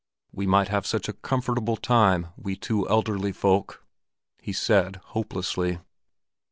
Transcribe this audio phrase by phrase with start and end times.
[0.31, 3.85] "We might have such a comfortable time, we two elderly folk,"
[4.41, 5.77] he said hopelessly.